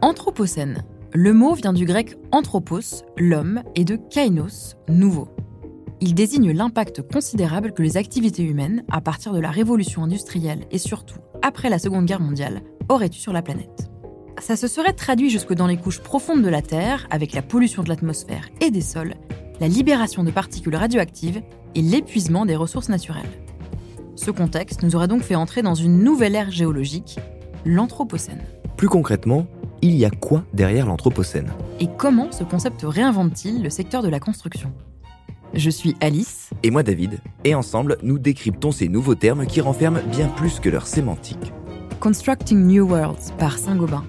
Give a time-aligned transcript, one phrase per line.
[0.00, 0.84] Anthropocène.
[1.12, 5.28] Le mot vient du grec anthropos, l'homme, et de kainos, nouveau.
[6.00, 10.78] Il désigne l'impact considérable que les activités humaines, à partir de la révolution industrielle et
[10.78, 13.90] surtout après la Seconde Guerre mondiale, auraient eu sur la planète.
[14.40, 17.82] Ça se serait traduit jusque dans les couches profondes de la Terre, avec la pollution
[17.82, 19.14] de l'atmosphère et des sols,
[19.60, 21.42] la libération de particules radioactives
[21.74, 23.42] et l'épuisement des ressources naturelles.
[24.14, 27.18] Ce contexte nous aurait donc fait entrer dans une nouvelle ère géologique,
[27.64, 28.42] l'Anthropocène.
[28.76, 29.46] Plus concrètement,
[29.82, 31.52] il y a quoi derrière l'Anthropocène?
[31.80, 34.72] Et comment ce concept réinvente-t-il le secteur de la construction?
[35.54, 36.50] Je suis Alice.
[36.62, 40.68] Et moi David, et ensemble nous décryptons ces nouveaux termes qui renferment bien plus que
[40.68, 41.52] leur sémantique.
[42.00, 44.04] Constructing New Worlds par Saint-Gobain.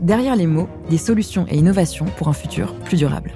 [0.00, 3.32] Derrière les mots, des solutions et innovations pour un futur plus durable.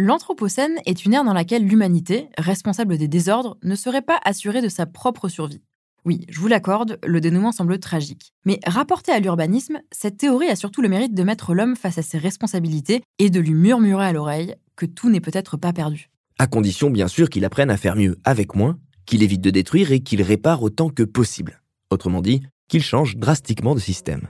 [0.00, 4.70] L'Anthropocène est une ère dans laquelle l'humanité, responsable des désordres, ne serait pas assurée de
[4.70, 5.60] sa propre survie.
[6.06, 8.32] Oui, je vous l'accorde, le dénouement semble tragique.
[8.46, 12.02] Mais rapporté à l'urbanisme, cette théorie a surtout le mérite de mettre l'homme face à
[12.02, 16.08] ses responsabilités et de lui murmurer à l'oreille que tout n'est peut-être pas perdu.
[16.38, 19.92] À condition bien sûr qu'il apprenne à faire mieux avec moins, qu'il évite de détruire
[19.92, 21.60] et qu'il répare autant que possible.
[21.90, 24.22] Autrement dit, qu'il change drastiquement de système.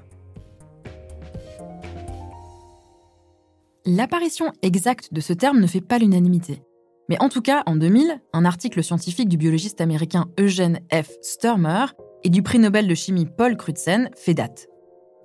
[3.87, 6.63] L'apparition exacte de ce terme ne fait pas l'unanimité.
[7.09, 11.09] Mais en tout cas, en 2000, un article scientifique du biologiste américain Eugene F.
[11.23, 11.87] Sturmer
[12.23, 14.69] et du prix Nobel de chimie Paul Crutzen fait date.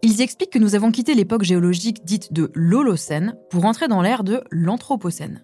[0.04, 4.24] Ils expliquent que nous avons quitté l'époque géologique dite de l'Holocène pour entrer dans l'ère
[4.24, 5.44] de l'Anthropocène.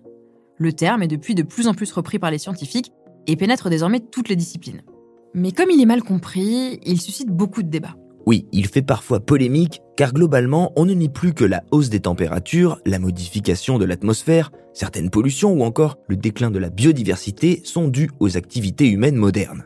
[0.57, 2.93] Le terme est depuis de plus en plus repris par les scientifiques
[3.27, 4.83] et pénètre désormais toutes les disciplines.
[5.33, 7.95] Mais comme il est mal compris, il suscite beaucoup de débats.
[8.25, 12.01] Oui, il fait parfois polémique, car globalement, on ne nie plus que la hausse des
[12.01, 17.87] températures, la modification de l'atmosphère, certaines pollutions ou encore le déclin de la biodiversité sont
[17.87, 19.65] dus aux activités humaines modernes.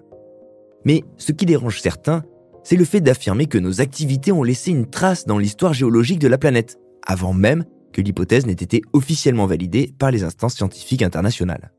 [0.85, 2.23] Mais ce qui dérange certains,
[2.63, 6.27] c'est le fait d'affirmer que nos activités ont laissé une trace dans l'histoire géologique de
[6.27, 11.71] la planète, avant même que l'hypothèse n'ait été officiellement validée par les instances scientifiques internationales.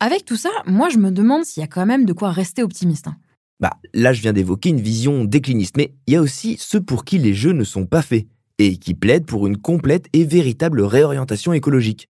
[0.00, 2.62] Avec tout ça, moi je me demande s'il y a quand même de quoi rester
[2.62, 3.06] optimiste.
[3.08, 3.16] Hein.
[3.60, 7.04] Bah, là, je viens d'évoquer une vision décliniste, mais il y a aussi ceux pour
[7.04, 8.26] qui les jeux ne sont pas faits
[8.58, 12.08] et qui plaident pour une complète et véritable réorientation écologique.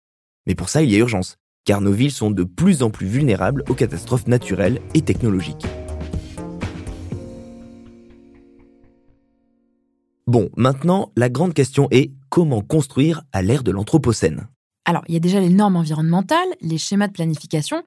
[0.47, 3.07] Mais pour ça, il y a urgence, car nos villes sont de plus en plus
[3.07, 5.67] vulnérables aux catastrophes naturelles et technologiques.
[10.27, 14.49] Bon, maintenant, la grande question est comment construire à l'ère de l'Anthropocène?
[14.85, 17.83] Alors, il y a déjà les normes environnementales, les schémas de planification.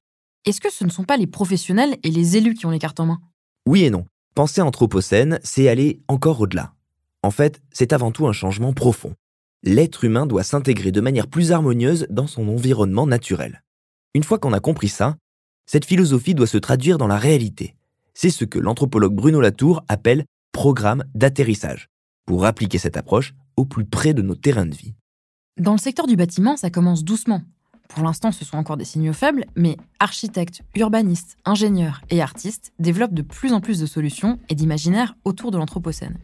[0.46, 3.00] Est-ce que ce ne sont pas les professionnels et les élus qui ont les cartes
[3.00, 3.20] en main?
[3.68, 4.06] Oui et non.
[4.34, 6.74] Penser anthropocène, c'est aller encore au-delà.
[7.22, 9.14] En fait, c'est avant tout un changement profond.
[9.64, 13.62] L'être humain doit s'intégrer de manière plus harmonieuse dans son environnement naturel.
[14.16, 15.18] Une fois qu'on a compris ça,
[15.68, 17.76] cette philosophie doit se traduire dans la réalité.
[18.14, 21.88] C'est ce que l'anthropologue Bruno Latour appelle programme d'atterrissage,
[22.26, 24.96] pour appliquer cette approche au plus près de nos terrains de vie.
[25.58, 27.42] Dans le secteur du bâtiment, ça commence doucement.
[27.96, 33.14] Pour l'instant, ce sont encore des signaux faibles, mais architectes, urbanistes, ingénieurs et artistes développent
[33.14, 36.18] de plus en plus de solutions et d'imaginaires autour de l'Anthropocène.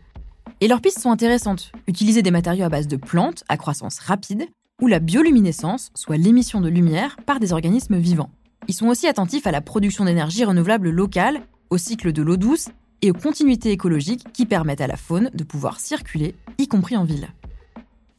[0.62, 1.74] Et leurs pistes sont intéressantes.
[1.88, 4.46] Utiliser des matériaux à base de plantes à croissance rapide
[4.82, 8.32] ou la bioluminescence, soit l'émission de lumière par des organismes vivants.
[8.70, 12.70] Ils sont aussi attentifs à la production d'énergie renouvelable locale, au cycle de l'eau douce
[13.02, 17.04] et aux continuités écologiques qui permettent à la faune de pouvoir circuler, y compris en
[17.04, 17.28] ville.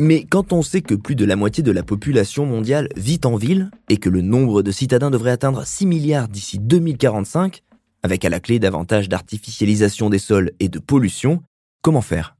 [0.01, 3.35] Mais quand on sait que plus de la moitié de la population mondiale vit en
[3.35, 7.65] ville et que le nombre de citadins devrait atteindre 6 milliards d'ici 2045,
[8.05, 11.43] avec à la clé davantage d'artificialisation des sols et de pollution,
[11.83, 12.37] comment faire?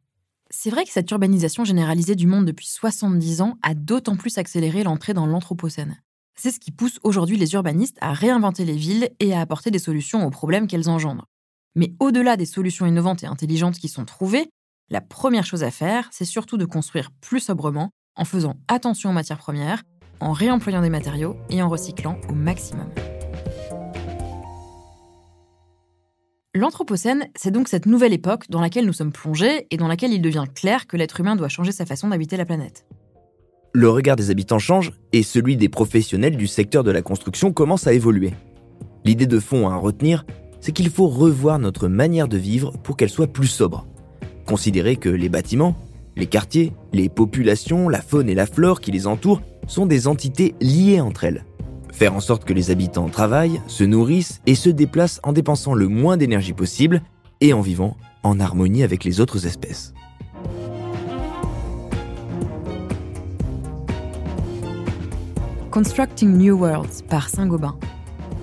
[0.51, 4.85] C'est vrai que cette urbanisation généralisée du monde depuis 70 ans a d'autant plus accéléré
[4.85, 6.01] l'entrée dans l'Anthropocène.
[6.37, 9.81] C'est ce qui pousse aujourd'hui les urbanistes à réinventer les villes et à apporter des
[9.81, 11.27] solutions aux problèmes qu'elles engendrent.
[11.75, 14.49] Mais au-delà des solutions innovantes et intelligentes qui sont trouvées,
[14.91, 19.13] la première chose à faire, c'est surtout de construire plus sobrement, en faisant attention aux
[19.13, 19.83] matières premières,
[20.21, 22.89] en réemployant des matériaux et en recyclant au maximum.
[26.55, 30.23] L'Anthropocène, c'est donc cette nouvelle époque dans laquelle nous sommes plongés et dans laquelle il
[30.23, 32.87] devient clair que l'être humain doit changer sa façon d'habiter la planète.
[33.75, 37.87] Le regard des habitants change et celui des professionnels du secteur de la construction commence
[37.87, 38.33] à évoluer.
[39.05, 40.25] L'idée de fond à retenir,
[40.61, 43.87] c'est qu'il faut revoir notre manière de vivre pour qu'elle soit plus sobre
[44.49, 45.77] considérer que les bâtiments,
[46.17, 50.55] les quartiers, les populations, la faune et la flore qui les entourent sont des entités
[50.61, 51.45] liées entre elles.
[51.93, 55.89] Faire en sorte que les habitants travaillent, se nourrissent et se déplacent en dépensant le
[55.89, 57.03] moins d'énergie possible
[57.43, 59.93] et en vivant en harmonie avec les autres espèces.
[65.71, 67.77] Constructing New Worlds par Saint-Gobain.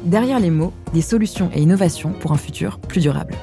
[0.06, 3.34] derrière les mots, des solutions et innovations pour un futur plus durable.